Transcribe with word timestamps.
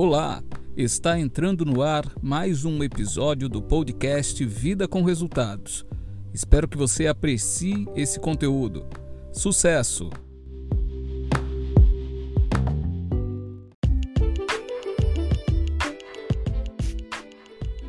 Olá, 0.00 0.44
está 0.76 1.18
entrando 1.18 1.64
no 1.64 1.82
ar 1.82 2.04
mais 2.22 2.64
um 2.64 2.84
episódio 2.84 3.48
do 3.48 3.60
podcast 3.60 4.44
Vida 4.44 4.86
com 4.86 5.02
Resultados. 5.02 5.84
Espero 6.32 6.68
que 6.68 6.76
você 6.76 7.08
aprecie 7.08 7.84
esse 7.96 8.20
conteúdo. 8.20 8.86
Sucesso! 9.32 10.08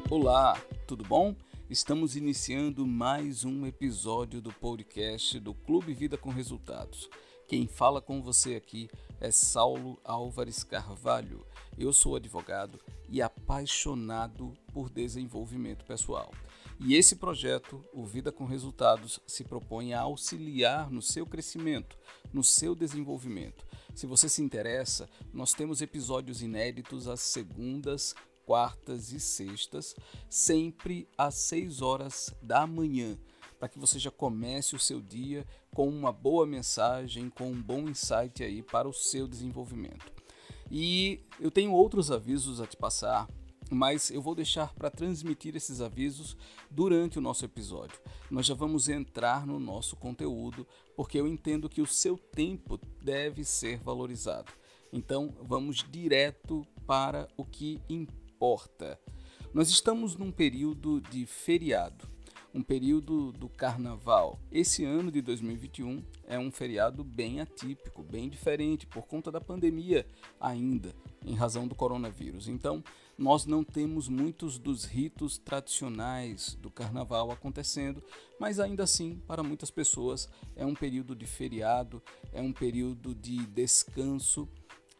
Olá, 0.09 0.59
tudo 0.87 1.03
bom? 1.03 1.35
Estamos 1.69 2.15
iniciando 2.15 2.87
mais 2.87 3.45
um 3.45 3.67
episódio 3.67 4.41
do 4.41 4.51
podcast 4.51 5.39
do 5.39 5.53
Clube 5.53 5.93
Vida 5.93 6.17
com 6.17 6.31
Resultados. 6.31 7.07
Quem 7.47 7.67
fala 7.67 8.01
com 8.01 8.19
você 8.19 8.55
aqui 8.55 8.89
Saulo 9.31 9.99
Álvares 10.03 10.63
Carvalho. 10.63 11.45
Eu 11.77 11.91
sou 11.91 12.15
advogado 12.15 12.79
e 13.09 13.21
apaixonado 13.21 14.53
por 14.73 14.89
desenvolvimento 14.89 15.85
pessoal. 15.85 16.31
E 16.79 16.95
esse 16.95 17.17
projeto, 17.17 17.83
o 17.93 18.05
Vida 18.05 18.31
com 18.31 18.45
Resultados, 18.45 19.19
se 19.27 19.43
propõe 19.43 19.93
a 19.93 20.01
auxiliar 20.01 20.89
no 20.89 21.01
seu 21.01 21.25
crescimento, 21.25 21.97
no 22.31 22.43
seu 22.43 22.73
desenvolvimento. 22.73 23.65
Se 23.93 24.07
você 24.07 24.29
se 24.29 24.41
interessa, 24.41 25.09
nós 25.33 25.53
temos 25.53 25.81
episódios 25.81 26.41
inéditos 26.41 27.07
às 27.07 27.19
segundas, 27.19 28.15
quartas 28.45 29.11
e 29.11 29.19
sextas, 29.19 29.95
sempre 30.29 31.07
às 31.17 31.35
6 31.35 31.81
horas 31.81 32.33
da 32.41 32.65
manhã 32.65 33.17
para 33.59 33.67
que 33.67 33.77
você 33.77 33.99
já 33.99 34.09
comece 34.09 34.73
o 34.73 34.79
seu 34.79 35.01
dia 35.01 35.45
com 35.75 35.87
uma 35.89 36.13
boa 36.13 36.47
mensagem, 36.47 37.29
com 37.29 37.51
um 37.51 37.61
bom 37.61 37.89
insight 37.89 38.41
aí 38.41 38.63
para 38.63 38.87
o 38.87 38.93
seu 38.93 39.27
desenvolvimento. 39.27 40.11
E 40.71 41.19
eu 41.39 41.51
tenho 41.51 41.73
outros 41.73 42.09
avisos 42.09 42.61
a 42.61 42.65
te 42.65 42.77
passar, 42.77 43.27
mas 43.69 44.09
eu 44.09 44.21
vou 44.21 44.33
deixar 44.33 44.73
para 44.73 44.89
transmitir 44.89 45.55
esses 45.55 45.81
avisos 45.81 46.37
durante 46.71 47.19
o 47.19 47.21
nosso 47.21 47.43
episódio. 47.43 47.99
Nós 48.31 48.45
já 48.45 48.53
vamos 48.53 48.87
entrar 48.87 49.45
no 49.45 49.59
nosso 49.59 49.95
conteúdo, 49.97 50.65
porque 50.95 51.19
eu 51.19 51.27
entendo 51.27 51.69
que 51.69 51.81
o 51.81 51.87
seu 51.87 52.17
tempo 52.17 52.79
deve 53.03 53.43
ser 53.43 53.79
valorizado. 53.79 54.51
Então, 54.91 55.35
vamos 55.41 55.85
direto 55.87 56.65
para 56.87 57.27
o 57.37 57.43
que 57.43 57.79
importa. 57.89 58.99
Nós 59.53 59.69
estamos 59.69 60.15
num 60.15 60.31
período 60.31 61.01
de 61.01 61.25
feriado 61.25 62.09
um 62.53 62.61
período 62.61 63.31
do 63.31 63.47
carnaval. 63.47 64.39
Esse 64.51 64.83
ano 64.83 65.11
de 65.11 65.21
2021 65.21 66.03
é 66.25 66.39
um 66.39 66.51
feriado 66.51 67.03
bem 67.03 67.39
atípico, 67.41 68.03
bem 68.03 68.29
diferente, 68.29 68.87
por 68.87 69.03
conta 69.03 69.31
da 69.31 69.39
pandemia 69.39 70.05
ainda, 70.39 70.95
em 71.25 71.35
razão 71.35 71.67
do 71.67 71.75
coronavírus. 71.75 72.47
Então, 72.47 72.83
nós 73.17 73.45
não 73.45 73.63
temos 73.63 74.07
muitos 74.07 74.57
dos 74.57 74.85
ritos 74.85 75.37
tradicionais 75.37 76.55
do 76.55 76.71
carnaval 76.71 77.31
acontecendo, 77.31 78.01
mas 78.39 78.59
ainda 78.59 78.83
assim, 78.83 79.21
para 79.27 79.43
muitas 79.43 79.69
pessoas, 79.69 80.29
é 80.55 80.65
um 80.65 80.73
período 80.73 81.15
de 81.15 81.25
feriado, 81.25 82.01
é 82.31 82.41
um 82.41 82.53
período 82.53 83.13
de 83.13 83.45
descanso 83.47 84.47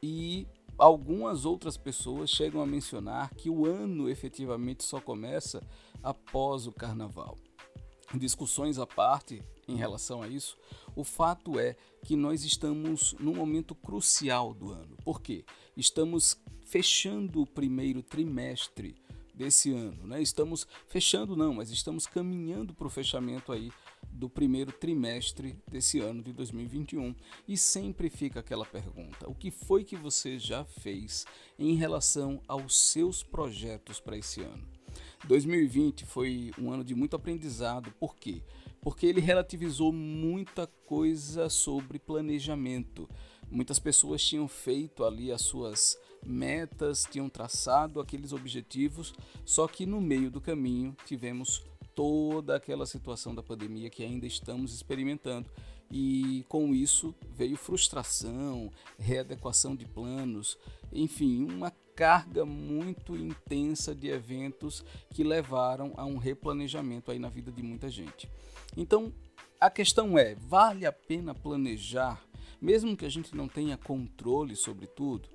e 0.04 0.46
algumas 0.80 1.46
outras 1.46 1.78
pessoas 1.78 2.30
chegam 2.30 2.62
a 2.62 2.66
mencionar 2.66 3.30
que 3.36 3.50
o 3.50 3.66
ano 3.66 4.10
efetivamente 4.10 4.84
só 4.84 5.00
começa 5.00 5.62
após 6.02 6.66
o 6.66 6.72
carnaval. 6.72 7.38
Discussões 8.16 8.80
à 8.80 8.88
parte 8.88 9.44
em 9.68 9.76
relação 9.76 10.24
a 10.24 10.28
isso, 10.28 10.58
o 10.96 11.04
fato 11.04 11.60
é 11.60 11.76
que 12.04 12.16
nós 12.16 12.44
estamos 12.44 13.14
num 13.20 13.36
momento 13.36 13.76
crucial 13.76 14.54
do 14.54 14.72
ano. 14.72 14.98
Por 15.04 15.22
quê? 15.22 15.46
Estamos 15.78 16.42
fechando 16.66 17.42
o 17.42 17.46
primeiro 17.46 18.02
trimestre 18.02 18.96
desse 19.36 19.72
ano, 19.72 20.08
né? 20.08 20.22
Estamos 20.22 20.66
fechando 20.88 21.36
não, 21.36 21.54
mas 21.54 21.70
estamos 21.70 22.08
caminhando 22.08 22.74
para 22.74 22.88
o 22.88 22.90
fechamento 22.90 23.52
aí 23.52 23.72
do 24.12 24.30
primeiro 24.30 24.72
trimestre 24.72 25.58
desse 25.70 26.00
ano 26.00 26.22
de 26.22 26.34
2021 26.34 27.16
e 27.48 27.58
sempre 27.58 28.10
fica 28.10 28.40
aquela 28.40 28.66
pergunta: 28.66 29.30
o 29.30 29.36
que 29.36 29.52
foi 29.52 29.84
que 29.84 29.96
você 29.96 30.38
já 30.38 30.66
fez 30.66 31.26
em 31.58 31.76
relação 31.76 32.42
aos 32.48 32.78
seus 32.78 33.24
projetos 33.24 34.00
para 34.00 34.18
esse 34.18 34.42
ano? 34.42 34.68
2020 35.28 36.06
foi 36.06 36.52
um 36.58 36.72
ano 36.72 36.84
de 36.84 36.96
muito 36.96 37.16
aprendizado. 37.16 37.92
Por 38.00 38.16
quê? 38.16 38.42
Porque 38.82 39.06
ele 39.06 39.20
relativizou 39.20 39.92
muita 39.92 40.68
coisa 40.86 41.50
sobre 41.50 42.00
planejamento. 42.00 43.10
Muitas 43.52 43.80
pessoas 43.80 44.24
tinham 44.24 44.48
feito 44.48 45.04
ali 45.04 45.32
as 45.32 45.42
suas 45.42 45.98
metas, 46.26 47.06
tinham 47.10 47.30
traçado 47.30 48.00
aqueles 48.00 48.32
objetivos, 48.32 49.14
só 49.46 49.68
que 49.68 49.86
no 49.86 50.00
meio 50.00 50.30
do 50.30 50.40
caminho 50.40 50.96
tivemos 51.06 51.64
toda 52.00 52.56
aquela 52.56 52.86
situação 52.86 53.36
da 53.36 53.44
pandemia 53.44 53.90
que 53.90 54.06
ainda 54.06 54.26
estamos 54.26 54.74
experimentando 54.74 55.50
e 55.92 56.46
com 56.48 56.74
isso 56.74 57.14
veio 57.36 57.58
frustração, 57.58 58.72
readequação 58.98 59.76
de 59.76 59.86
planos, 59.86 60.58
enfim, 60.94 61.44
uma 61.44 61.72
carga 61.94 62.46
muito 62.46 63.18
intensa 63.18 63.94
de 63.94 64.08
eventos 64.08 64.82
que 65.14 65.26
levaram 65.26 65.92
a 65.98 66.06
um 66.06 66.16
replanejamento 66.16 67.12
aí 67.12 67.20
na 67.20 67.28
vida 67.28 67.52
de 67.52 67.62
muita 67.62 67.90
gente. 67.90 68.32
Então, 68.78 69.12
a 69.60 69.70
questão 69.70 70.18
é, 70.18 70.36
vale 70.36 70.86
a 70.86 70.94
pena 70.94 71.36
planejar, 71.36 72.24
mesmo 72.62 72.96
que 72.96 73.04
a 73.06 73.10
gente 73.10 73.36
não 73.36 73.50
tenha 73.50 73.76
controle 73.76 74.56
sobre 74.56 74.88
tudo? 74.88 75.28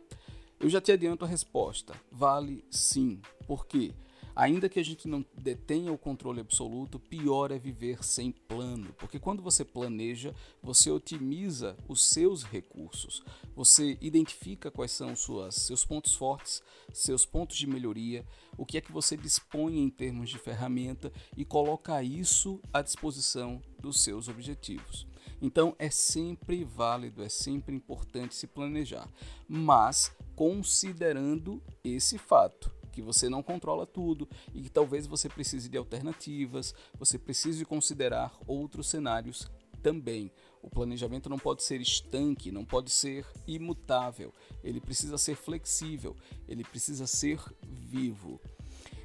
Eu 0.59 0.71
já 0.71 0.81
te 0.81 0.93
adianto 0.93 1.27
a 1.27 1.29
resposta, 1.29 1.93
vale 2.11 2.65
sim. 2.71 3.21
Por 3.47 3.67
quê? 3.67 3.93
Ainda 4.37 4.69
que 4.69 4.81
a 4.81 4.85
gente 4.85 5.07
não 5.07 5.25
detenha 5.37 5.93
o 5.93 5.99
controle 5.99 6.41
absoluto, 6.41 6.99
pior 6.99 7.53
é 7.53 7.59
viver 7.59 8.03
sem 8.03 8.33
plano, 8.33 8.93
porque 8.99 9.21
quando 9.21 9.43
você 9.43 9.65
planeja, 9.65 10.35
você 10.61 10.91
otimiza 10.91 11.77
os 11.87 12.05
seus 12.05 12.43
recursos, 12.43 13.23
você 13.55 13.97
identifica 14.01 14.73
quais 14.73 14.91
são 14.91 15.15
suas, 15.15 15.55
seus 15.55 15.85
pontos 15.85 16.15
fortes, 16.15 16.63
seus 16.93 17.25
pontos 17.25 17.57
de 17.57 17.67
melhoria, 17.67 18.27
o 18.59 18.67
que 18.67 18.77
é 18.77 18.81
que 18.81 18.91
você 18.91 19.17
dispõe 19.17 19.79
em 19.79 19.89
termos 19.89 20.29
de 20.29 20.39
ferramenta 20.39 21.13
e 21.37 21.45
coloca 21.45 22.03
isso 22.03 22.61
à 22.73 22.83
disposição 22.83 23.63
dos 23.79 24.03
seus 24.03 24.27
objetivos. 24.27 25.07
Então 25.41 25.77
é 25.79 25.91
sempre 25.91 26.65
válido, 26.65 27.23
é 27.23 27.29
sempre 27.29 27.75
importante 27.75 28.35
se 28.35 28.49
planejar, 28.49 29.09
mas 29.49 30.11
considerando 30.35 31.63
esse 31.85 32.19
fato 32.19 32.73
que 32.95 33.03
você 33.03 33.29
não 33.29 33.43
controla 33.43 33.85
tudo 33.85 34.29
e 34.55 34.63
que 34.63 34.71
talvez 34.71 35.07
você 35.07 35.29
precise 35.29 35.69
de 35.69 35.77
alternativas, 35.77 36.75
você 36.99 37.19
precise 37.19 37.65
considerar 37.65 38.33
outros 38.47 38.89
cenários 38.89 39.51
também. 39.83 40.31
O 40.63 40.71
planejamento 40.71 41.29
não 41.29 41.39
pode 41.39 41.63
ser 41.63 41.81
estanque, 41.81 42.53
não 42.53 42.65
pode 42.65 42.91
ser 42.91 43.27
imutável, 43.47 44.33
ele 44.63 44.81
precisa 44.81 45.19
ser 45.19 45.35
flexível, 45.35 46.17
ele 46.49 46.65
precisa 46.65 47.07
ser 47.07 47.39
vivo. 47.63 48.41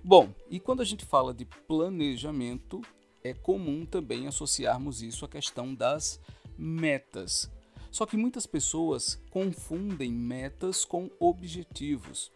Bom, 0.04 0.34
e 0.50 0.60
quando 0.60 0.82
a 0.82 0.86
gente 0.86 1.04
fala 1.04 1.34
de 1.34 1.44
planejamento, 1.44 2.82
é 3.22 3.34
comum 3.34 3.86
também 3.86 4.28
associarmos 4.28 5.02
isso 5.02 5.26
à 5.26 5.28
questão 5.28 5.76
das 5.76 6.20
metas. 6.58 7.52
Só 7.92 8.06
que 8.06 8.16
muitas 8.16 8.46
pessoas 8.46 9.20
confundem 9.30 10.12
metas 10.12 10.86
com 10.86 11.10
objetivos 11.20 12.32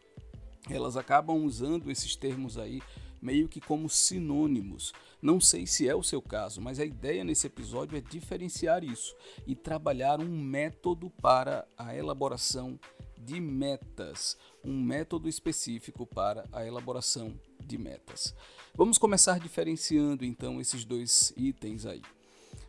elas 0.70 0.98
acabam 0.98 1.44
usando 1.44 1.92
esses 1.92 2.16
termos 2.16 2.58
aí 2.58 2.82
meio 3.22 3.48
que 3.48 3.62
como 3.62 3.90
sinônimos. 3.90 4.94
Não 5.22 5.40
sei 5.40 5.66
se 5.66 5.88
é 5.88 5.96
o 5.96 6.04
seu 6.04 6.22
caso, 6.22 6.60
mas 6.60 6.80
a 6.80 6.86
ideia 6.86 7.24
nesse 7.24 7.48
episódio 7.48 7.98
é 7.98 8.02
diferenciar 8.02 8.84
isso 8.84 9.16
e 9.48 9.56
trabalhar 9.56 10.20
um 10.20 10.42
método 10.42 11.10
para 11.10 11.66
a 11.78 11.96
elaboração 11.96 12.78
de 13.18 13.40
metas, 13.40 14.38
um 14.64 14.84
método 14.84 15.30
específico 15.30 16.06
para 16.06 16.46
a 16.52 16.66
elaboração 16.66 17.34
de 17.60 17.78
metas. 17.78 18.36
Vamos 18.76 18.98
começar 18.98 19.40
diferenciando 19.40 20.26
então 20.26 20.60
esses 20.60 20.84
dois 20.84 21.34
itens 21.38 21.86
aí. 21.86 22.02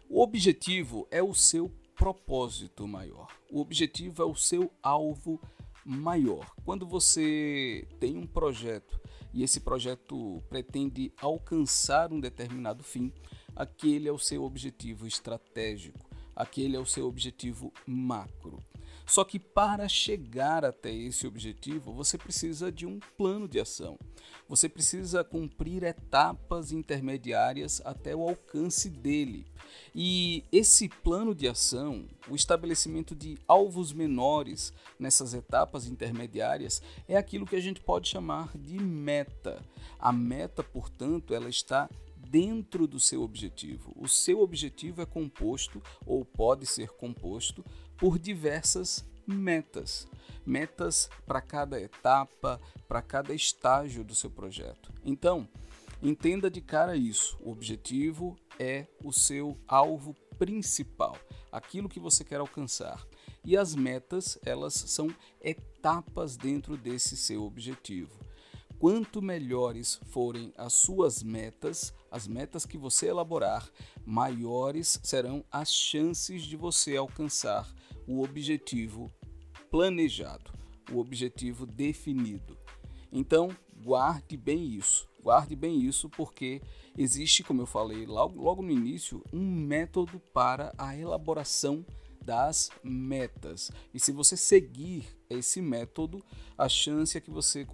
O 0.08 0.22
objetivo 0.22 1.08
é 1.10 1.22
o 1.22 1.34
seu 1.34 1.68
propósito 1.96 2.86
maior. 2.86 3.28
O 3.50 3.60
objetivo 3.60 4.22
é 4.22 4.26
o 4.26 4.34
seu 4.34 4.70
alvo 4.82 5.40
maior. 5.84 6.54
Quando 6.64 6.86
você 6.86 7.86
tem 8.00 8.16
um 8.16 8.26
projeto 8.26 9.00
e 9.32 9.42
esse 9.42 9.60
projeto 9.60 10.42
pretende 10.48 11.12
alcançar 11.20 12.12
um 12.12 12.20
determinado 12.20 12.82
fim, 12.82 13.12
aquele 13.54 14.08
é 14.08 14.12
o 14.12 14.18
seu 14.18 14.44
objetivo 14.44 15.06
estratégico, 15.06 16.08
aquele 16.34 16.76
é 16.76 16.80
o 16.80 16.86
seu 16.86 17.06
objetivo 17.06 17.72
macro. 17.86 18.58
Só 19.06 19.22
que 19.24 19.38
para 19.38 19.88
chegar 19.88 20.64
até 20.64 20.92
esse 20.92 21.26
objetivo, 21.26 21.92
você 21.92 22.16
precisa 22.16 22.72
de 22.72 22.86
um 22.86 22.98
plano 23.16 23.46
de 23.46 23.60
ação. 23.60 23.98
Você 24.48 24.68
precisa 24.68 25.22
cumprir 25.22 25.82
etapas 25.82 26.72
intermediárias 26.72 27.82
até 27.84 28.16
o 28.16 28.28
alcance 28.28 28.88
dele. 28.88 29.46
E 29.94 30.44
esse 30.50 30.88
plano 30.88 31.34
de 31.34 31.46
ação, 31.46 32.06
o 32.28 32.34
estabelecimento 32.34 33.14
de 33.14 33.38
alvos 33.46 33.92
menores 33.92 34.72
nessas 34.98 35.34
etapas 35.34 35.86
intermediárias, 35.86 36.82
é 37.06 37.16
aquilo 37.16 37.46
que 37.46 37.56
a 37.56 37.60
gente 37.60 37.80
pode 37.80 38.08
chamar 38.08 38.56
de 38.56 38.78
meta. 38.78 39.62
A 39.98 40.12
meta, 40.12 40.62
portanto, 40.62 41.34
ela 41.34 41.48
está 41.48 41.88
dentro 42.34 42.88
do 42.88 42.98
seu 42.98 43.22
objetivo. 43.22 43.92
O 43.96 44.08
seu 44.08 44.40
objetivo 44.40 45.00
é 45.00 45.06
composto 45.06 45.80
ou 46.04 46.24
pode 46.24 46.66
ser 46.66 46.88
composto 46.88 47.64
por 47.98 48.18
diversas 48.18 49.04
metas. 49.26 50.06
Metas 50.44 51.08
para 51.26 51.40
cada 51.40 51.80
etapa, 51.80 52.60
para 52.86 53.00
cada 53.00 53.32
estágio 53.32 54.04
do 54.04 54.14
seu 54.14 54.30
projeto. 54.30 54.92
Então, 55.04 55.48
entenda 56.02 56.50
de 56.50 56.60
cara 56.60 56.96
isso. 56.96 57.38
O 57.40 57.50
objetivo 57.50 58.36
é 58.58 58.86
o 59.02 59.12
seu 59.12 59.58
alvo 59.66 60.14
principal, 60.38 61.16
aquilo 61.50 61.88
que 61.88 61.98
você 61.98 62.22
quer 62.24 62.40
alcançar. 62.40 63.06
E 63.44 63.56
as 63.56 63.74
metas, 63.74 64.38
elas 64.44 64.74
são 64.74 65.08
etapas 65.40 66.36
dentro 66.36 66.76
desse 66.76 67.16
seu 67.16 67.44
objetivo. 67.44 68.24
Quanto 68.78 69.22
melhores 69.22 69.98
forem 70.10 70.52
as 70.58 70.74
suas 70.74 71.22
metas, 71.22 71.94
as 72.10 72.26
metas 72.26 72.66
que 72.66 72.76
você 72.76 73.06
elaborar, 73.06 73.66
maiores 74.04 75.00
serão 75.02 75.44
as 75.50 75.72
chances 75.72 76.42
de 76.42 76.56
você 76.56 76.96
alcançar 76.96 77.66
o 78.06 78.22
objetivo 78.22 79.10
planejado, 79.70 80.52
o 80.92 80.98
objetivo 80.98 81.66
definido. 81.66 82.56
Então, 83.10 83.48
guarde 83.82 84.36
bem 84.36 84.66
isso. 84.66 85.08
Guarde 85.22 85.56
bem 85.56 85.80
isso 85.80 86.10
porque 86.10 86.60
existe, 86.98 87.42
como 87.42 87.62
eu 87.62 87.66
falei 87.66 88.04
logo, 88.04 88.40
logo 88.42 88.62
no 88.62 88.70
início, 88.70 89.24
um 89.32 89.40
método 89.40 90.20
para 90.32 90.74
a 90.76 90.96
elaboração 90.96 91.84
das 92.24 92.70
metas. 92.82 93.70
E 93.92 94.00
se 94.00 94.12
você 94.12 94.36
seguir 94.36 95.06
esse 95.30 95.62
método, 95.62 96.22
a 96.56 96.68
chance 96.68 97.16
é 97.16 97.20
que 97.20 97.30
você, 97.30 97.66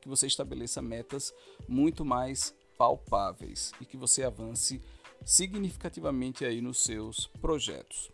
que 0.00 0.08
você 0.08 0.26
estabeleça 0.26 0.80
metas 0.82 1.32
muito 1.68 2.04
mais 2.04 2.54
palpáveis 2.76 3.72
e 3.80 3.84
que 3.84 3.96
você 3.96 4.22
avance 4.22 4.80
significativamente 5.24 6.44
aí 6.44 6.60
nos 6.60 6.78
seus 6.78 7.26
projetos. 7.40 8.10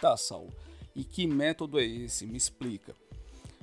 Tá, 0.00 0.16
Saulo. 0.16 0.52
E 0.94 1.04
que 1.04 1.26
método 1.26 1.78
é 1.78 1.84
esse? 1.84 2.26
Me 2.26 2.36
explica. 2.36 2.94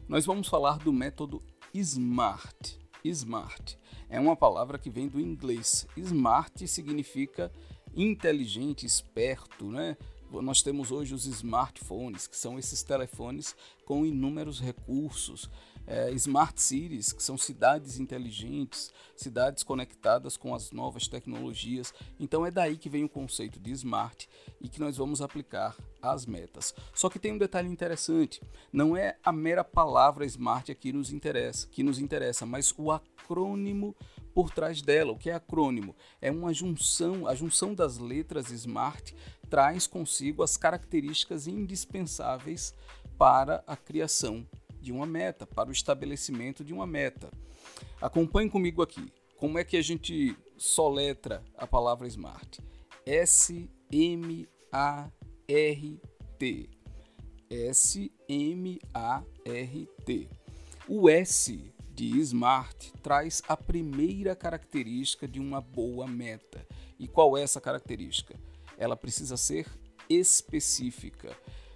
Nós 0.07 0.25
vamos 0.25 0.47
falar 0.47 0.77
do 0.77 0.93
método 0.93 1.41
SMART. 1.73 2.77
SMART 3.03 3.75
é 4.09 4.19
uma 4.19 4.35
palavra 4.35 4.77
que 4.77 4.89
vem 4.89 5.07
do 5.07 5.19
inglês. 5.19 5.87
SMART 5.97 6.67
significa 6.67 7.51
inteligente, 7.95 8.85
esperto, 8.85 9.65
né? 9.65 9.97
nós 10.31 10.61
temos 10.61 10.91
hoje 10.91 11.13
os 11.13 11.25
smartphones, 11.25 12.27
que 12.27 12.35
são 12.35 12.59
esses 12.59 12.83
telefones 12.83 13.55
com 13.85 14.05
inúmeros 14.05 14.59
recursos, 14.59 15.49
é, 15.87 16.11
smart 16.11 16.61
cities, 16.61 17.13
que 17.13 17.21
são 17.21 17.37
cidades 17.37 17.99
inteligentes, 17.99 18.91
cidades 19.15 19.63
conectadas 19.63 20.35
com 20.37 20.53
as 20.53 20.71
novas 20.71 21.07
tecnologias. 21.07 21.93
Então 22.19 22.45
é 22.45 22.51
daí 22.51 22.77
que 22.77 22.89
vem 22.89 23.03
o 23.03 23.09
conceito 23.09 23.59
de 23.59 23.71
smart 23.71 24.27
e 24.59 24.67
que 24.67 24.79
nós 24.79 24.97
vamos 24.97 25.21
aplicar 25.21 25.75
às 26.01 26.25
metas. 26.25 26.73
Só 26.93 27.09
que 27.09 27.19
tem 27.19 27.33
um 27.33 27.37
detalhe 27.37 27.69
interessante, 27.69 28.41
não 28.71 28.95
é 28.95 29.17
a 29.23 29.31
mera 29.31 29.63
palavra 29.63 30.25
smart 30.25 30.73
que 30.75 30.91
nos 30.91 31.11
interessa, 31.11 31.67
que 31.67 31.83
nos 31.83 31.99
interessa, 31.99 32.45
mas 32.45 32.73
o 32.77 32.91
acrônimo 32.91 33.95
por 34.33 34.51
trás 34.51 34.81
dela. 34.81 35.13
O 35.13 35.17
que 35.17 35.29
é 35.29 35.33
acrônimo? 35.33 35.95
É 36.21 36.29
uma 36.29 36.53
junção, 36.53 37.27
a 37.27 37.33
junção 37.33 37.73
das 37.73 37.97
letras 37.97 38.51
SMART 38.51 39.13
traz 39.49 39.87
consigo 39.87 40.43
as 40.43 40.57
características 40.57 41.47
indispensáveis 41.47 42.73
para 43.17 43.63
a 43.65 43.77
criação 43.77 44.45
de 44.85 44.91
uma 44.91 45.07
meta, 45.07 45.47
para 45.47 45.69
o 45.69 45.71
estabelecimento 45.71 46.63
de 46.63 46.71
uma 46.71 46.85
meta. 46.85 47.31
Acompanhe 47.99 48.47
comigo 48.49 48.83
aqui. 48.83 49.11
Como 49.35 49.57
é 49.57 49.63
que 49.63 49.75
a 49.75 49.81
gente 49.81 50.37
soletra 50.55 51.43
a 51.57 51.65
palavra 51.65 52.07
SMART? 52.07 52.59
S-M-A-R-T. 53.03 53.89
S-M-A-R-T. 57.49 58.29
O 60.87 61.09
S 61.09 61.73
de 61.95 62.19
SMART 62.19 62.91
traz 63.01 63.41
a 63.47 63.57
primeira 63.57 64.35
característica 64.35 65.27
de 65.27 65.39
uma 65.39 65.61
boa 65.61 66.05
meta. 66.07 66.63
E 66.99 67.07
qual 67.07 67.35
é 67.35 67.41
essa 67.41 67.59
característica? 67.59 68.39
Ela 68.77 68.95
precisa 68.95 69.35
ser 69.35 69.65
específica. 70.07 71.35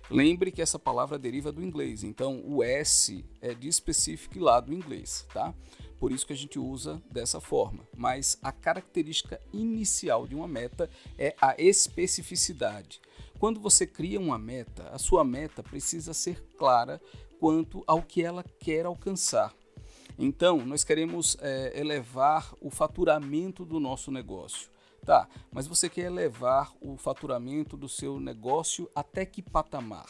Lembre 0.09 0.51
que 0.51 0.61
essa 0.61 0.79
palavra 0.79 1.19
deriva 1.19 1.51
do 1.51 1.63
inglês, 1.63 2.03
então 2.03 2.41
o 2.43 2.63
S 2.63 3.23
é 3.41 3.53
de 3.53 3.67
específico 3.67 4.39
lá 4.39 4.59
do 4.59 4.73
inglês, 4.73 5.27
tá? 5.31 5.53
Por 5.99 6.11
isso 6.11 6.25
que 6.25 6.33
a 6.33 6.35
gente 6.35 6.57
usa 6.57 6.99
dessa 7.11 7.39
forma. 7.39 7.87
Mas 7.95 8.37
a 8.41 8.51
característica 8.51 9.39
inicial 9.53 10.25
de 10.25 10.33
uma 10.33 10.47
meta 10.47 10.89
é 11.17 11.35
a 11.39 11.53
especificidade. 11.59 12.99
Quando 13.37 13.59
você 13.59 13.85
cria 13.85 14.19
uma 14.19 14.39
meta, 14.39 14.89
a 14.89 14.97
sua 14.97 15.23
meta 15.23 15.61
precisa 15.61 16.13
ser 16.13 16.41
clara 16.57 16.99
quanto 17.39 17.83
ao 17.85 18.01
que 18.01 18.23
ela 18.23 18.43
quer 18.43 18.85
alcançar. 18.85 19.53
Então, 20.17 20.65
nós 20.65 20.83
queremos 20.83 21.37
é, 21.39 21.79
elevar 21.79 22.53
o 22.59 22.69
faturamento 22.69 23.63
do 23.63 23.79
nosso 23.79 24.11
negócio. 24.11 24.69
Tá, 25.09 25.27
mas 25.51 25.65
você 25.65 25.89
quer 25.89 26.03
elevar 26.05 26.71
o 26.79 26.95
faturamento 26.95 27.75
do 27.75 27.89
seu 27.89 28.19
negócio 28.19 28.87
até 28.93 29.25
que 29.25 29.41
patamar? 29.41 30.05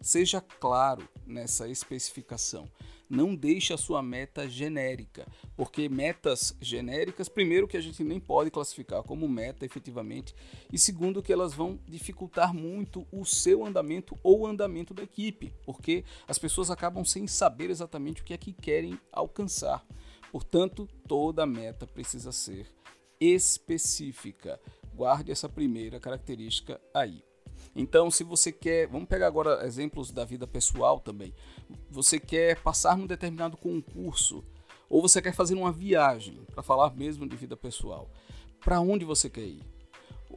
Seja 0.00 0.40
claro 0.40 1.06
nessa 1.26 1.68
especificação. 1.68 2.66
Não 3.10 3.34
deixe 3.34 3.74
a 3.74 3.76
sua 3.76 4.02
meta 4.02 4.48
genérica, 4.48 5.28
porque 5.54 5.86
metas 5.90 6.56
genéricas, 6.62 7.28
primeiro 7.28 7.68
que 7.68 7.76
a 7.76 7.80
gente 7.82 8.02
nem 8.02 8.18
pode 8.18 8.50
classificar 8.50 9.02
como 9.02 9.28
meta 9.28 9.66
efetivamente, 9.66 10.34
e 10.72 10.78
segundo 10.78 11.22
que 11.22 11.30
elas 11.30 11.52
vão 11.52 11.78
dificultar 11.86 12.54
muito 12.54 13.06
o 13.12 13.26
seu 13.26 13.66
andamento 13.66 14.18
ou 14.22 14.40
o 14.40 14.46
andamento 14.46 14.94
da 14.94 15.02
equipe, 15.02 15.52
porque 15.66 16.06
as 16.26 16.38
pessoas 16.38 16.70
acabam 16.70 17.04
sem 17.04 17.26
saber 17.26 17.68
exatamente 17.68 18.22
o 18.22 18.24
que 18.24 18.32
é 18.32 18.38
que 18.38 18.54
querem 18.54 18.98
alcançar. 19.12 19.84
Portanto, 20.32 20.88
toda 21.06 21.44
meta 21.44 21.86
precisa 21.86 22.32
ser 22.32 22.66
específica. 23.20 24.60
Guarde 24.94 25.30
essa 25.30 25.48
primeira 25.48 26.00
característica 26.00 26.80
aí. 26.92 27.22
Então, 27.74 28.10
se 28.10 28.24
você 28.24 28.50
quer, 28.50 28.88
vamos 28.88 29.08
pegar 29.08 29.26
agora 29.26 29.64
exemplos 29.66 30.10
da 30.10 30.24
vida 30.24 30.46
pessoal 30.46 31.00
também. 31.00 31.34
Você 31.90 32.18
quer 32.18 32.60
passar 32.60 32.96
num 32.96 33.06
determinado 33.06 33.56
concurso 33.56 34.44
ou 34.88 35.02
você 35.02 35.20
quer 35.20 35.34
fazer 35.34 35.54
uma 35.54 35.70
viagem, 35.70 36.44
para 36.46 36.62
falar 36.62 36.94
mesmo 36.96 37.28
de 37.28 37.36
vida 37.36 37.56
pessoal. 37.56 38.10
Para 38.60 38.80
onde 38.80 39.04
você 39.04 39.28
quer 39.28 39.46
ir? 39.46 39.62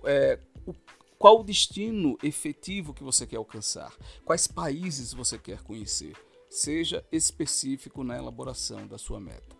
É, 0.03 0.39
o, 0.65 0.73
qual 1.17 1.39
o 1.39 1.43
destino 1.43 2.17
efetivo 2.21 2.93
que 2.93 3.03
você 3.03 3.25
quer 3.25 3.37
alcançar? 3.37 3.95
Quais 4.25 4.47
países 4.47 5.13
você 5.13 5.37
quer 5.37 5.63
conhecer? 5.63 6.15
Seja 6.49 7.05
específico 7.11 8.03
na 8.03 8.17
elaboração 8.17 8.85
da 8.85 8.97
sua 8.97 9.19
meta. 9.19 9.55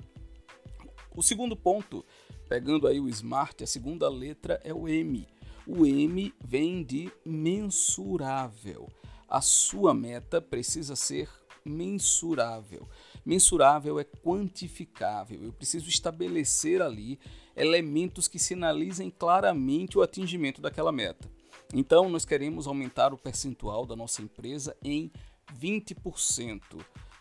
O 1.15 1.23
segundo 1.23 1.55
ponto, 1.55 2.05
pegando 2.51 2.85
aí 2.85 2.99
o 2.99 3.07
smart, 3.07 3.63
a 3.63 3.65
segunda 3.65 4.09
letra 4.09 4.59
é 4.61 4.73
o 4.73 4.85
M. 4.85 5.25
O 5.65 5.85
M 5.85 6.33
vem 6.43 6.83
de 6.83 7.09
mensurável. 7.25 8.89
A 9.25 9.39
sua 9.39 9.93
meta 9.93 10.41
precisa 10.41 10.93
ser 10.97 11.29
mensurável. 11.63 12.89
Mensurável 13.25 13.97
é 14.01 14.03
quantificável. 14.03 15.41
Eu 15.41 15.53
preciso 15.53 15.87
estabelecer 15.87 16.81
ali 16.81 17.17
elementos 17.55 18.27
que 18.27 18.37
sinalizem 18.37 19.09
claramente 19.09 19.97
o 19.97 20.01
atingimento 20.01 20.59
daquela 20.59 20.91
meta. 20.91 21.31
Então, 21.73 22.09
nós 22.09 22.25
queremos 22.25 22.67
aumentar 22.67 23.13
o 23.13 23.17
percentual 23.17 23.85
da 23.85 23.95
nossa 23.95 24.21
empresa 24.21 24.75
em 24.83 25.09
20% 25.57 26.61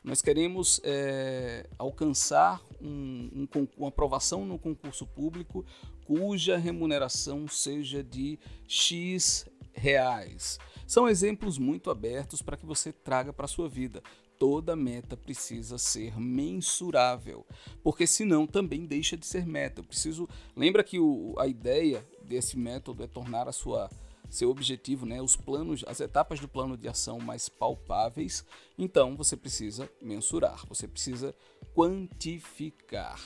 nós 0.03 0.23
queremos 0.23 0.81
é, 0.83 1.69
alcançar 1.79 2.63
um, 2.81 3.47
um, 3.55 3.69
uma 3.77 3.89
aprovação 3.89 4.47
no 4.47 4.59
concurso 4.59 5.07
público 5.07 5.65
cuja 6.05 6.57
remuneração 6.57 7.47
seja 7.47 8.03
de 8.03 8.39
X 8.67 9.47
reais. 9.73 10.59
São 10.87 11.09
exemplos 11.09 11.59
muito 11.59 11.91
abertos 11.91 12.43
para 12.43 12.57
que 12.57 12.67
você 12.67 12.93
traga 12.93 13.33
para 13.33 13.45
a 13.45 13.49
sua 13.49 13.69
vida. 13.69 14.03
Toda 14.39 14.75
meta 14.75 15.19
precisa 15.19 15.77
ser 15.77 16.19
mensurável, 16.19 17.47
porque 17.83 18.07
senão 18.07 18.47
também 18.47 18.87
deixa 18.87 19.17
de 19.17 19.27
ser 19.27 19.47
meta. 19.47 19.81
Eu 19.81 19.85
preciso, 19.85 20.27
lembra 20.57 20.83
que 20.83 20.99
o, 20.99 21.35
a 21.39 21.47
ideia 21.47 22.05
desse 22.25 22.57
método 22.57 23.05
é 23.05 23.07
tornar 23.07 23.49
a 23.49 23.53
sua 23.53 23.91
seu 24.31 24.49
objetivo, 24.49 25.05
né, 25.05 25.21
os 25.21 25.37
planos, 25.37 25.85
as 25.87 26.01
etapas 26.01 26.41
do 26.41 26.49
plano 26.49 26.77
de 26.77 26.89
ação 26.89 27.19
mais 27.19 27.49
palpáveis, 27.49 28.45
então 28.79 29.17
você 29.17 29.37
precisa 29.37 29.91
mensurar, 30.01 30.65
você 30.67 30.87
precisa 30.87 31.35
quantificar. 31.75 33.21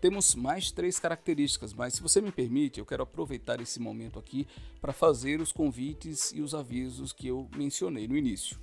Temos 0.00 0.34
mais 0.34 0.70
três 0.70 0.98
características, 0.98 1.72
mas 1.72 1.94
se 1.94 2.02
você 2.02 2.20
me 2.20 2.30
permite, 2.32 2.78
eu 2.78 2.86
quero 2.86 3.02
aproveitar 3.02 3.60
esse 3.60 3.80
momento 3.80 4.18
aqui 4.18 4.46
para 4.80 4.92
fazer 4.92 5.40
os 5.40 5.52
convites 5.52 6.32
e 6.32 6.40
os 6.40 6.54
avisos 6.54 7.12
que 7.12 7.28
eu 7.28 7.48
mencionei 7.54 8.06
no 8.06 8.16
início. 8.16 8.58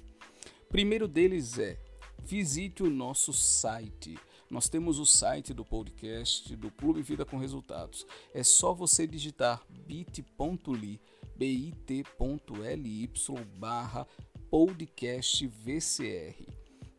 Primeiro 0.69 1.07
deles 1.07 1.57
é 1.57 1.79
visite 2.23 2.83
o 2.83 2.89
nosso 2.89 3.31
site. 3.33 4.17
Nós 4.49 4.69
temos 4.69 4.99
o 4.99 5.05
site 5.05 5.53
do 5.53 5.65
podcast 5.65 6.55
do 6.55 6.71
Clube 6.71 7.01
Vida 7.01 7.25
com 7.25 7.37
Resultados. 7.37 8.05
É 8.33 8.43
só 8.43 8.73
você 8.73 9.05
digitar 9.05 9.61
bit.ly, 9.69 11.01
bit.ly 11.37 13.09
barra 13.57 14.07
podcast 14.49 15.47
VCR 15.47 16.55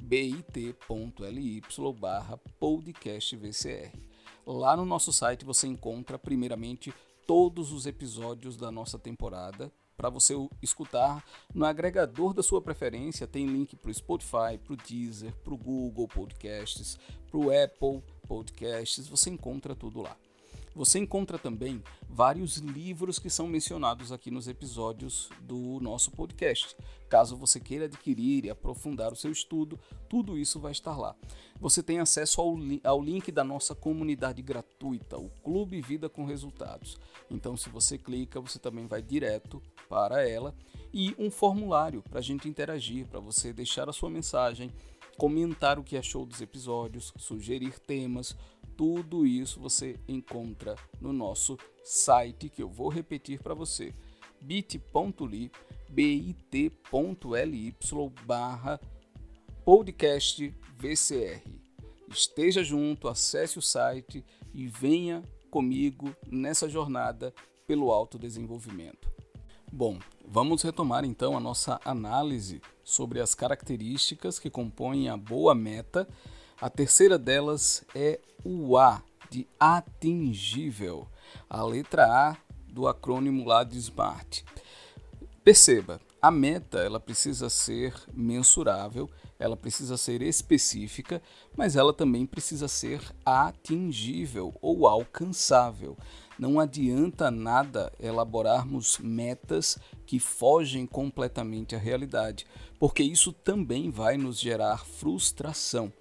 bit.ly 0.07 1.63
barra 1.99 2.39
podcast 2.61 3.37
VCR. 3.37 3.93
Lá 4.47 4.77
no 4.77 4.85
nosso 4.85 5.13
site 5.13 5.45
você 5.45 5.67
encontra 5.67 6.17
primeiramente 6.17 6.95
todos 7.27 7.73
os 7.73 7.87
episódios 7.87 8.57
da 8.57 8.71
nossa 8.71 8.99
temporada 8.99 9.73
para 9.97 10.09
você 10.09 10.35
escutar 10.63 11.25
no 11.53 11.65
agregador 11.65 12.33
da 12.33 12.43
sua 12.43 12.63
preferência. 12.63 13.27
Tem 13.27 13.47
link 13.47 13.75
para 13.75 13.91
o 13.91 13.95
Spotify, 13.95 14.59
para 14.63 14.75
o 14.75 14.77
Deezer, 14.77 15.35
para 15.43 15.55
o 15.55 15.59
Google 15.59 16.07
Podcasts, 16.07 16.99
para 17.29 17.39
o 17.39 17.51
Apple 17.51 18.03
Podcasts. 18.29 19.09
Você 19.09 19.31
encontra 19.31 19.75
tudo 19.75 20.03
lá. 20.03 20.17
Você 20.77 20.99
encontra 20.99 21.39
também 21.39 21.83
vários 22.07 22.59
livros 22.59 23.19
que 23.19 23.31
são 23.31 23.49
mencionados 23.49 24.13
aqui 24.13 24.31
nos 24.31 24.47
episódios 24.47 25.31
do 25.41 25.81
nosso 25.81 26.11
podcast. 26.11 26.77
Caso 27.09 27.35
você 27.35 27.59
queira 27.59 27.87
adquirir 27.87 28.45
e 28.45 28.51
aprofundar 28.51 29.11
o 29.11 29.17
seu 29.17 29.33
estudo, 29.33 29.81
tudo 30.07 30.37
isso 30.37 30.61
vai 30.61 30.73
estar 30.73 30.95
lá. 30.95 31.17
Você 31.59 31.83
tem 31.83 31.99
acesso 31.99 32.43
ao, 32.43 32.55
li 32.59 32.79
ao 32.85 33.03
link 33.03 33.33
da 33.33 33.43
nossa 33.43 33.75
comunidade 33.75 34.43
gratuita, 34.43 35.17
o 35.17 35.31
Clube 35.43 35.81
Vida 35.81 36.11
com 36.11 36.27
Resultados. 36.27 36.99
Então, 37.31 37.57
se 37.57 37.71
você 37.71 37.97
clica, 37.97 38.39
você 38.39 38.59
também 38.59 38.87
vai 38.87 39.01
direto 39.01 39.63
para 39.89 40.29
ela 40.29 40.55
e 40.93 41.15
um 41.19 41.31
formulário 41.31 42.03
para 42.03 42.19
a 42.19 42.23
gente 42.23 42.51
interagir, 42.51 43.07
para 43.07 43.19
você 43.19 43.51
deixar 43.51 43.89
a 43.89 43.95
sua 43.95 44.11
mensagem, 44.11 44.71
comentar 45.17 45.79
o 45.79 45.83
que 45.83 45.97
achou 45.97 46.27
dos 46.27 46.43
episódios, 46.43 47.15
sugerir 47.17 47.79
temas 47.79 48.37
tudo 48.77 49.27
isso 49.27 49.59
você 49.61 49.99
encontra 50.07 50.77
no 51.01 51.13
nosso 51.13 51.59
site 51.83 52.49
que 52.49 52.63
eu 52.63 52.69
vou 52.69 52.89
repetir 52.89 53.41
para 53.41 53.55
você: 53.55 53.95
bit.ly 54.41 55.51
bit.ly 55.89 57.75
barra 58.25 58.81
podcast 59.65 60.55
VCR. 60.77 61.43
Esteja 62.09 62.63
junto, 62.63 63.09
acesse 63.09 63.59
o 63.59 63.63
site 63.63 64.25
e 64.55 64.69
venha 64.69 65.23
comigo 65.51 66.15
nessa 66.31 66.69
jornada 66.69 67.35
pelo 67.67 67.91
autodesenvolvimento. 67.91 69.11
Bom, 69.73 69.99
vamos 70.25 70.63
retomar 70.63 71.05
então 71.05 71.37
a 71.37 71.41
nossa 71.41 71.81
análise 71.85 72.63
sobre 72.85 73.21
as 73.21 73.35
características 73.35 74.39
que 74.39 74.49
compõem 74.49 75.09
a 75.09 75.17
boa 75.17 75.55
meta 75.55 76.09
a 76.61 76.71
terceira 76.71 77.19
delas 77.19 77.85
é 77.95 78.19
o 78.45 78.79
A, 78.79 79.03
de 79.31 79.47
atingível, 79.59 81.07
a 81.51 81.63
letra 81.63 82.05
A 82.07 82.37
do 82.69 82.89
acrônimo 82.89 83.45
lá 83.47 83.65
de 83.65 83.79
SMART. 83.79 84.43
Perceba, 85.45 86.01
a 86.21 86.31
meta 86.31 86.79
ela 86.79 86.99
precisa 86.99 87.51
ser 87.51 87.95
mensurável, 88.13 89.11
ela 89.39 89.57
precisa 89.57 89.97
ser 89.97 90.23
específica, 90.23 91.23
mas 91.55 91.77
ela 91.77 91.93
também 91.93 92.25
precisa 92.25 92.69
ser 92.69 93.01
atingível 93.25 94.55
ou 94.63 94.87
alcançável. 94.87 95.97
Não 96.39 96.59
adianta 96.59 97.31
nada 97.31 97.93
elaborarmos 98.01 98.99
metas 98.99 99.79
que 100.07 100.19
fogem 100.19 100.87
completamente 100.87 101.75
à 101.75 101.79
realidade, 101.79 102.47
porque 102.79 103.03
isso 103.03 103.33
também 103.33 103.91
vai 103.91 104.17
nos 104.17 104.39
gerar 104.39 104.85
frustração. 104.85 105.93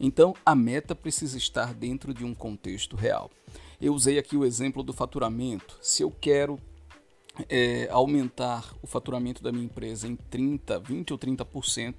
Então, 0.00 0.34
a 0.44 0.54
meta 0.54 0.94
precisa 0.94 1.36
estar 1.36 1.74
dentro 1.74 2.14
de 2.14 2.24
um 2.24 2.34
contexto 2.34 2.96
real. 2.96 3.30
Eu 3.80 3.94
usei 3.94 4.18
aqui 4.18 4.36
o 4.36 4.44
exemplo 4.44 4.82
do 4.82 4.92
faturamento. 4.92 5.78
Se 5.80 6.02
eu 6.02 6.10
quero 6.10 6.58
é, 7.48 7.88
aumentar 7.90 8.74
o 8.82 8.86
faturamento 8.86 9.42
da 9.42 9.52
minha 9.52 9.64
empresa 9.64 10.08
em 10.08 10.16
30, 10.16 10.78
20 10.80 11.12
ou 11.12 11.18
30%, 11.18 11.94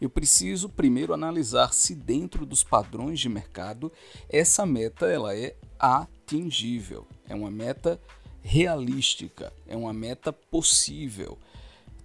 eu 0.00 0.10
preciso 0.10 0.68
primeiro 0.68 1.14
analisar 1.14 1.72
se 1.72 1.94
dentro 1.94 2.44
dos 2.44 2.62
padrões 2.62 3.20
de 3.20 3.28
mercado 3.28 3.90
essa 4.28 4.66
meta 4.66 5.06
ela 5.06 5.34
é 5.34 5.54
atingível, 5.78 7.06
é 7.28 7.34
uma 7.34 7.50
meta 7.50 8.00
realística, 8.42 9.52
é 9.66 9.76
uma 9.76 9.92
meta 9.92 10.32
possível 10.32 11.38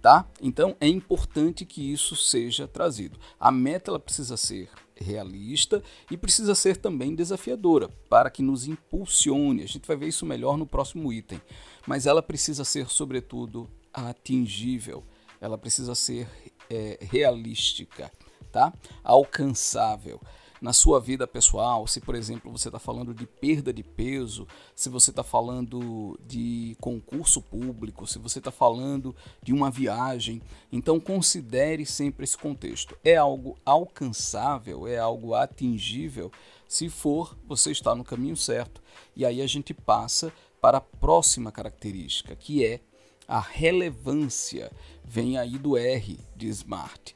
tá? 0.00 0.24
Então 0.40 0.76
é 0.80 0.86
importante 0.86 1.64
que 1.64 1.92
isso 1.92 2.16
seja 2.16 2.68
trazido. 2.68 3.18
A 3.38 3.50
meta 3.50 3.90
ela 3.90 3.98
precisa 3.98 4.36
ser 4.36 4.70
realista 5.00 5.82
e 6.10 6.16
precisa 6.16 6.54
ser 6.54 6.76
também 6.76 7.14
desafiadora 7.14 7.88
para 8.08 8.30
que 8.30 8.42
nos 8.42 8.66
impulsione. 8.66 9.62
A 9.62 9.66
gente 9.66 9.86
vai 9.86 9.96
ver 9.96 10.08
isso 10.08 10.26
melhor 10.26 10.56
no 10.56 10.66
próximo 10.66 11.12
item, 11.12 11.40
mas 11.86 12.06
ela 12.06 12.22
precisa 12.22 12.64
ser 12.64 12.88
sobretudo 12.88 13.68
atingível. 13.92 15.04
Ela 15.40 15.56
precisa 15.56 15.94
ser 15.94 16.28
é, 16.68 16.98
realística, 17.00 18.10
tá? 18.50 18.72
Alcançável 19.04 20.20
na 20.60 20.72
sua 20.72 21.00
vida 21.00 21.26
pessoal, 21.26 21.86
se 21.86 22.00
por 22.00 22.14
exemplo 22.14 22.50
você 22.50 22.68
está 22.68 22.78
falando 22.78 23.14
de 23.14 23.26
perda 23.26 23.72
de 23.72 23.82
peso, 23.82 24.46
se 24.74 24.88
você 24.88 25.10
está 25.10 25.22
falando 25.22 26.18
de 26.26 26.76
concurso 26.80 27.40
público, 27.40 28.06
se 28.06 28.18
você 28.18 28.38
está 28.38 28.50
falando 28.50 29.14
de 29.42 29.52
uma 29.52 29.70
viagem, 29.70 30.42
então 30.72 30.98
considere 30.98 31.86
sempre 31.86 32.24
esse 32.24 32.36
contexto. 32.36 32.96
É 33.04 33.16
algo 33.16 33.56
alcançável, 33.64 34.86
é 34.86 34.98
algo 34.98 35.34
atingível. 35.34 36.30
Se 36.66 36.88
for, 36.88 37.36
você 37.46 37.70
está 37.70 37.94
no 37.94 38.04
caminho 38.04 38.36
certo. 38.36 38.82
E 39.16 39.24
aí 39.24 39.40
a 39.40 39.46
gente 39.46 39.72
passa 39.72 40.32
para 40.60 40.78
a 40.78 40.82
próxima 40.82 41.52
característica, 41.52 42.34
que 42.34 42.64
é 42.64 42.80
a 43.26 43.40
relevância. 43.40 44.70
Vem 45.04 45.38
aí 45.38 45.56
do 45.56 45.76
R 45.76 46.18
de 46.36 46.48
Smart 46.48 47.14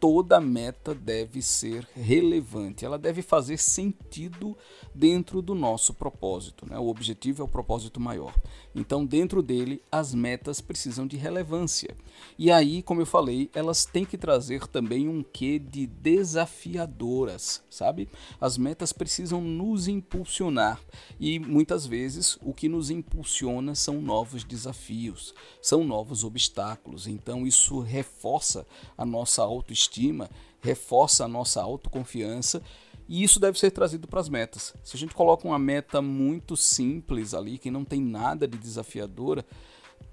toda 0.00 0.40
meta 0.40 0.94
deve 0.94 1.42
ser 1.42 1.86
relevante, 1.94 2.84
ela 2.84 2.98
deve 2.98 3.22
fazer 3.22 3.58
sentido 3.58 4.56
dentro 4.94 5.40
do 5.42 5.54
nosso 5.54 5.94
propósito. 5.94 6.66
Né? 6.68 6.78
O 6.78 6.88
objetivo 6.88 7.42
é 7.42 7.44
o 7.44 7.48
propósito 7.48 8.00
maior. 8.00 8.34
Então, 8.74 9.04
dentro 9.04 9.42
dele, 9.42 9.82
as 9.90 10.14
metas 10.14 10.60
precisam 10.60 11.06
de 11.06 11.16
relevância. 11.16 11.94
E 12.38 12.50
aí, 12.50 12.82
como 12.82 13.00
eu 13.00 13.06
falei, 13.06 13.50
elas 13.54 13.84
têm 13.84 14.04
que 14.04 14.16
trazer 14.16 14.66
também 14.66 15.08
um 15.08 15.22
quê 15.22 15.58
de 15.58 15.86
desafiadoras, 15.86 17.62
sabe? 17.68 18.08
As 18.40 18.56
metas 18.56 18.92
precisam 18.92 19.40
nos 19.40 19.88
impulsionar 19.88 20.80
e 21.20 21.38
muitas 21.38 21.86
vezes 21.86 22.38
o 22.42 22.54
que 22.54 22.68
nos 22.68 22.90
impulsiona 22.90 23.74
são 23.74 24.00
novos 24.00 24.42
desafios, 24.42 25.34
são 25.60 25.84
novos 25.84 26.24
obstáculos. 26.24 27.06
Então, 27.06 27.46
isso 27.46 27.80
reforça 27.80 28.66
a 28.96 29.04
nossa 29.04 29.42
autoestima 29.42 29.71
autoestima, 29.72 30.30
reforça 30.60 31.24
a 31.24 31.28
nossa 31.28 31.60
autoconfiança 31.60 32.62
e 33.08 33.22
isso 33.22 33.40
deve 33.40 33.58
ser 33.58 33.70
trazido 33.70 34.06
para 34.06 34.20
as 34.20 34.28
metas. 34.28 34.74
Se 34.84 34.96
a 34.96 34.98
gente 34.98 35.14
coloca 35.14 35.46
uma 35.46 35.58
meta 35.58 36.00
muito 36.00 36.56
simples 36.56 37.34
ali, 37.34 37.58
que 37.58 37.70
não 37.70 37.84
tem 37.84 38.00
nada 38.00 38.46
de 38.46 38.56
desafiadora, 38.56 39.44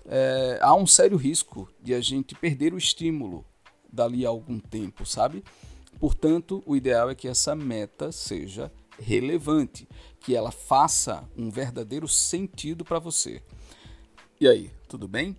é, 0.05 0.57
há 0.61 0.73
um 0.73 0.87
sério 0.87 1.17
risco 1.17 1.69
de 1.81 1.93
a 1.93 2.01
gente 2.01 2.33
perder 2.33 2.73
o 2.73 2.77
estímulo 2.77 3.45
dali 3.91 4.25
a 4.25 4.29
algum 4.29 4.59
tempo, 4.59 5.05
sabe? 5.05 5.43
Portanto, 5.99 6.63
o 6.65 6.75
ideal 6.75 7.09
é 7.09 7.15
que 7.15 7.27
essa 7.27 7.55
meta 7.55 8.11
seja 8.11 8.71
relevante, 8.97 9.87
que 10.19 10.35
ela 10.35 10.51
faça 10.51 11.23
um 11.37 11.49
verdadeiro 11.49 12.07
sentido 12.07 12.83
para 12.83 12.99
você. 12.99 13.41
E 14.39 14.47
aí, 14.47 14.71
tudo 14.87 15.07
bem? 15.07 15.35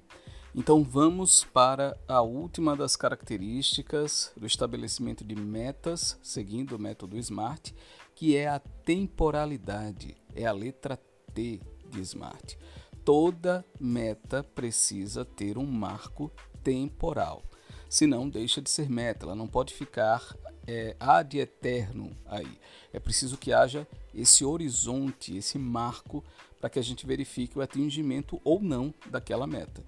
Então 0.53 0.83
vamos 0.83 1.45
para 1.45 1.97
a 2.09 2.21
última 2.23 2.75
das 2.75 2.97
características 2.97 4.33
do 4.37 4.47
estabelecimento 4.47 5.25
de 5.25 5.37
metas, 5.37 6.19
seguindo 6.25 6.75
o 6.75 6.79
método 6.79 7.17
SMART, 7.17 7.73
que 8.17 8.37
é 8.37 8.49
a 8.49 8.59
temporalidade, 8.59 10.17
é 10.35 10.47
a 10.47 10.53
letra 10.53 10.99
T 11.33 11.61
de 11.89 12.01
SMART. 12.01 12.57
Toda 13.05 13.65
meta 13.79 14.43
precisa 14.43 15.25
ter 15.25 15.57
um 15.57 15.67
marco 15.67 16.33
temporal, 16.65 17.45
senão 17.89 18.29
deixa 18.29 18.61
de 18.61 18.69
ser 18.69 18.91
meta, 18.91 19.27
ela 19.27 19.37
não 19.37 19.47
pode 19.47 19.73
ficar 19.73 20.37
é, 20.67 20.97
ad 20.99 21.39
eterno 21.39 22.11
aí. 22.27 22.59
É 22.93 22.99
preciso 22.99 23.39
que 23.39 23.53
haja 23.53 23.87
esse 24.13 24.45
horizonte, 24.45 25.37
esse 25.37 25.59
marco, 25.59 26.25
para 26.61 26.69
que 26.69 26.79
a 26.81 26.83
gente 26.83 27.07
verifique 27.07 27.57
o 27.57 27.63
atingimento 27.63 28.41
ou 28.43 28.61
não 28.61 28.93
daquela 29.09 29.47
meta. 29.47 29.83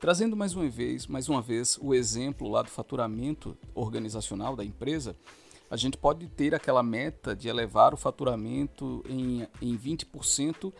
Trazendo 0.00 0.36
mais 0.36 0.54
uma 0.54 0.68
vez, 0.68 1.08
mais 1.08 1.28
uma 1.28 1.42
vez 1.42 1.76
o 1.82 1.92
exemplo 1.92 2.48
lá 2.48 2.62
do 2.62 2.70
faturamento 2.70 3.56
organizacional 3.74 4.54
da 4.54 4.64
empresa, 4.64 5.16
a 5.68 5.76
gente 5.76 5.96
pode 5.96 6.28
ter 6.28 6.54
aquela 6.54 6.82
meta 6.84 7.34
de 7.34 7.48
elevar 7.48 7.92
o 7.92 7.96
faturamento 7.96 9.04
em, 9.08 9.46
em 9.60 9.76
20% 9.76 10.72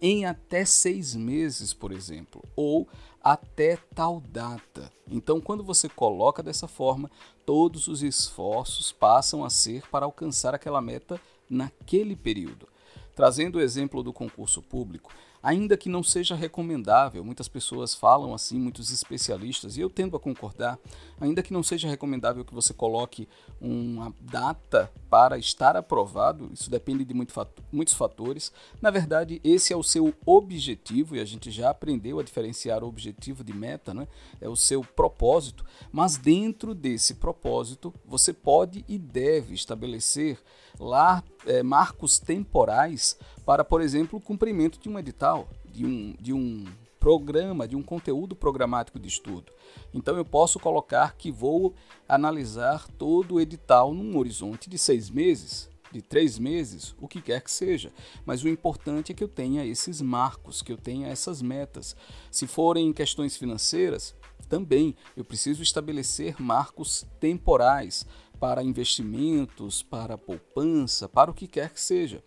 em 0.00 0.26
até 0.26 0.64
seis 0.64 1.14
meses, 1.14 1.72
por 1.72 1.90
exemplo, 1.90 2.44
ou 2.54 2.86
até 3.24 3.78
tal 3.94 4.20
data. 4.20 4.92
Então, 5.10 5.40
quando 5.40 5.64
você 5.64 5.88
coloca 5.88 6.42
dessa 6.42 6.68
forma, 6.68 7.10
todos 7.46 7.88
os 7.88 8.02
esforços 8.02 8.92
passam 8.92 9.42
a 9.42 9.48
ser 9.48 9.88
para 9.90 10.04
alcançar 10.04 10.54
aquela 10.54 10.82
meta 10.82 11.18
naquele 11.48 12.14
período. 12.14 12.68
Trazendo 13.14 13.56
o 13.56 13.60
exemplo 13.62 14.02
do 14.02 14.12
concurso 14.12 14.60
público, 14.60 15.10
ainda 15.46 15.76
que 15.76 15.88
não 15.88 16.02
seja 16.02 16.34
recomendável, 16.34 17.22
muitas 17.22 17.46
pessoas 17.46 17.94
falam 17.94 18.34
assim, 18.34 18.58
muitos 18.58 18.90
especialistas, 18.90 19.76
e 19.76 19.80
eu 19.80 19.88
tendo 19.88 20.16
a 20.16 20.20
concordar, 20.20 20.76
ainda 21.20 21.40
que 21.40 21.52
não 21.52 21.62
seja 21.62 21.88
recomendável 21.88 22.44
que 22.44 22.52
você 22.52 22.74
coloque 22.74 23.28
uma 23.60 24.12
data 24.20 24.90
para 25.08 25.38
estar 25.38 25.76
aprovado, 25.76 26.50
isso 26.52 26.68
depende 26.68 27.04
de 27.04 27.14
muito 27.14 27.32
muitos 27.70 27.94
fatores. 27.94 28.52
Na 28.82 28.90
verdade, 28.90 29.40
esse 29.44 29.72
é 29.72 29.76
o 29.76 29.84
seu 29.84 30.12
objetivo, 30.26 31.14
e 31.14 31.20
a 31.20 31.24
gente 31.24 31.48
já 31.52 31.70
aprendeu 31.70 32.18
a 32.18 32.24
diferenciar 32.24 32.82
o 32.82 32.88
objetivo 32.88 33.44
de 33.44 33.52
meta, 33.52 33.94
né? 33.94 34.08
é 34.40 34.48
o 34.48 34.56
seu 34.56 34.82
propósito, 34.82 35.64
mas 35.92 36.16
dentro 36.16 36.74
desse 36.74 37.14
propósito, 37.14 37.94
você 38.04 38.32
pode 38.32 38.84
e 38.88 38.98
deve 38.98 39.54
estabelecer 39.54 40.40
lá 40.76 41.22
é, 41.44 41.62
marcos 41.62 42.18
temporais 42.18 43.16
para, 43.44 43.64
por 43.64 43.80
exemplo, 43.80 44.18
o 44.18 44.22
cumprimento 44.22 44.78
de 44.78 44.88
um 44.88 44.98
edital, 44.98 45.48
de 45.66 45.84
um, 45.84 46.14
de 46.20 46.32
um 46.32 46.64
programa, 46.98 47.68
de 47.68 47.76
um 47.76 47.82
conteúdo 47.82 48.34
programático 48.34 48.98
de 48.98 49.06
estudo. 49.06 49.52
Então 49.94 50.16
eu 50.16 50.24
posso 50.24 50.58
colocar 50.58 51.14
que 51.16 51.30
vou 51.30 51.74
analisar 52.08 52.88
todo 52.98 53.34
o 53.34 53.40
edital 53.40 53.94
num 53.94 54.16
horizonte 54.18 54.68
de 54.68 54.76
seis 54.76 55.08
meses, 55.08 55.68
de 55.92 56.02
três 56.02 56.38
meses, 56.38 56.94
o 57.00 57.06
que 57.06 57.22
quer 57.22 57.40
que 57.40 57.50
seja. 57.50 57.92
Mas 58.24 58.42
o 58.42 58.48
importante 58.48 59.12
é 59.12 59.14
que 59.14 59.22
eu 59.22 59.28
tenha 59.28 59.64
esses 59.64 60.00
marcos, 60.00 60.62
que 60.62 60.72
eu 60.72 60.76
tenha 60.76 61.08
essas 61.08 61.40
metas. 61.40 61.94
Se 62.30 62.46
forem 62.46 62.92
questões 62.92 63.36
financeiras, 63.36 64.14
também 64.48 64.94
eu 65.16 65.24
preciso 65.24 65.62
estabelecer 65.62 66.40
marcos 66.40 67.06
temporais 67.20 68.06
para 68.38 68.62
investimentos, 68.62 69.82
para 69.82 70.18
poupança, 70.18 71.08
para 71.08 71.30
o 71.30 71.34
que 71.34 71.46
quer 71.46 71.72
que 71.72 71.80
seja. 71.80 72.22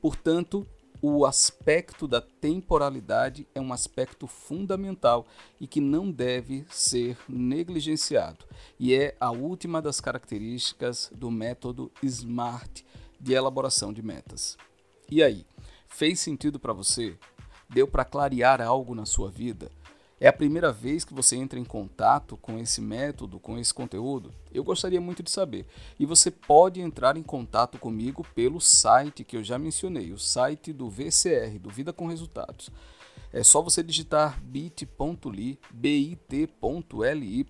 Portanto, 0.00 0.66
o 1.06 1.26
aspecto 1.26 2.08
da 2.08 2.20
temporalidade 2.20 3.46
é 3.54 3.60
um 3.60 3.74
aspecto 3.74 4.26
fundamental 4.26 5.26
e 5.60 5.66
que 5.66 5.80
não 5.80 6.10
deve 6.10 6.64
ser 6.70 7.18
negligenciado, 7.28 8.46
e 8.80 8.94
é 8.94 9.14
a 9.20 9.30
última 9.30 9.82
das 9.82 10.00
características 10.00 11.10
do 11.14 11.30
método 11.30 11.92
SMART 12.02 12.82
de 13.20 13.34
elaboração 13.34 13.92
de 13.92 14.02
metas. 14.02 14.56
E 15.10 15.22
aí, 15.22 15.44
fez 15.88 16.20
sentido 16.20 16.58
para 16.58 16.72
você? 16.72 17.18
Deu 17.68 17.86
para 17.86 18.04
clarear 18.04 18.62
algo 18.62 18.94
na 18.94 19.04
sua 19.04 19.30
vida? 19.30 19.70
É 20.24 20.28
a 20.28 20.32
primeira 20.32 20.72
vez 20.72 21.04
que 21.04 21.12
você 21.12 21.36
entra 21.36 21.60
em 21.60 21.66
contato 21.66 22.38
com 22.38 22.58
esse 22.58 22.80
método, 22.80 23.38
com 23.38 23.58
esse 23.58 23.74
conteúdo? 23.74 24.32
Eu 24.54 24.64
gostaria 24.64 24.98
muito 24.98 25.22
de 25.22 25.30
saber. 25.30 25.66
E 26.00 26.06
você 26.06 26.30
pode 26.30 26.80
entrar 26.80 27.18
em 27.18 27.22
contato 27.22 27.78
comigo 27.78 28.26
pelo 28.34 28.58
site 28.58 29.22
que 29.22 29.36
eu 29.36 29.44
já 29.44 29.58
mencionei, 29.58 30.12
o 30.12 30.18
site 30.18 30.72
do 30.72 30.88
VCR, 30.88 31.58
do 31.60 31.68
Vida 31.68 31.92
com 31.92 32.06
Resultados. 32.06 32.70
É 33.30 33.44
só 33.44 33.60
você 33.60 33.82
digitar 33.82 34.42
bit.ly, 34.42 35.58
bit.ly 35.70 37.46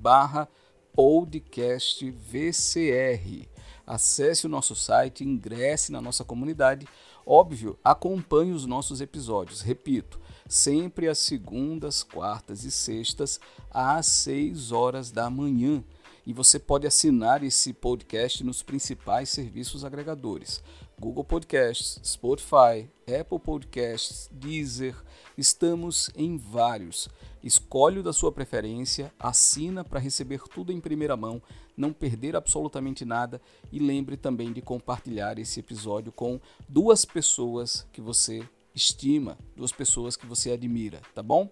barra 0.00 0.48
podcast 0.92 2.10
VCR. 2.10 3.48
Acesse 3.86 4.46
o 4.46 4.48
nosso 4.48 4.74
site, 4.74 5.22
ingresse 5.22 5.92
na 5.92 6.00
nossa 6.00 6.24
comunidade. 6.24 6.88
Óbvio, 7.24 7.78
acompanhe 7.84 8.50
os 8.50 8.66
nossos 8.66 9.00
episódios. 9.00 9.60
Repito, 9.60 10.18
sempre 10.48 11.08
às 11.08 11.18
segundas, 11.18 12.02
quartas 12.02 12.64
e 12.64 12.70
sextas, 12.70 13.40
às 13.70 14.06
6 14.06 14.72
horas 14.72 15.10
da 15.10 15.28
manhã. 15.28 15.82
E 16.26 16.32
você 16.32 16.58
pode 16.58 16.86
assinar 16.86 17.44
esse 17.44 17.72
podcast 17.72 18.42
nos 18.42 18.60
principais 18.62 19.28
serviços 19.28 19.84
agregadores: 19.84 20.62
Google 20.98 21.22
Podcasts, 21.22 22.00
Spotify, 22.02 22.90
Apple 23.02 23.38
Podcasts, 23.38 24.28
Deezer. 24.32 24.96
Estamos 25.38 26.10
em 26.16 26.36
vários. 26.36 27.08
Escolhe 27.44 28.00
o 28.00 28.02
da 28.02 28.12
sua 28.12 28.32
preferência, 28.32 29.12
assina 29.20 29.84
para 29.84 30.00
receber 30.00 30.40
tudo 30.52 30.72
em 30.72 30.80
primeira 30.80 31.16
mão, 31.16 31.40
não 31.76 31.92
perder 31.92 32.34
absolutamente 32.34 33.04
nada 33.04 33.40
e 33.70 33.78
lembre 33.78 34.16
também 34.16 34.52
de 34.52 34.60
compartilhar 34.60 35.38
esse 35.38 35.60
episódio 35.60 36.10
com 36.10 36.40
duas 36.68 37.04
pessoas 37.04 37.86
que 37.92 38.00
você 38.00 38.42
estima, 38.76 39.38
duas 39.56 39.72
pessoas 39.72 40.16
que 40.16 40.26
você 40.26 40.52
admira, 40.52 41.00
tá 41.14 41.22
bom? 41.22 41.50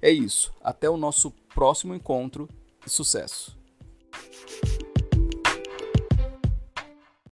É 0.00 0.10
isso. 0.10 0.52
Até 0.62 0.88
o 0.88 0.96
nosso 0.96 1.30
próximo 1.54 1.94
encontro 1.94 2.48
e 2.86 2.90
sucesso! 2.90 3.59